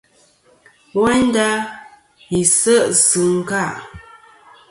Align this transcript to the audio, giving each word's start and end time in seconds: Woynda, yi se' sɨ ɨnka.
Woynda, 0.99 1.47
yi 2.31 2.41
se' 2.57 2.79
sɨ 3.05 3.21
ɨnka. 3.31 3.63